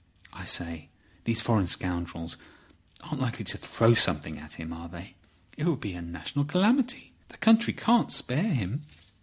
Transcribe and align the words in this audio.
I 0.33 0.45
say, 0.45 0.89
these 1.25 1.43
foreign 1.43 1.67
scoundrels 1.67 2.35
aren't 3.01 3.21
likely 3.21 3.45
to 3.45 3.57
throw 3.59 3.93
something 3.93 4.39
at 4.39 4.55
him—are 4.55 4.89
they? 4.89 5.13
It 5.57 5.67
would 5.67 5.79
be 5.81 5.93
a 5.93 6.01
national 6.01 6.45
calamity. 6.45 7.13
The 7.27 7.37
country 7.37 7.73
can't 7.73 8.11
spare 8.11 8.51
him." 8.51 8.81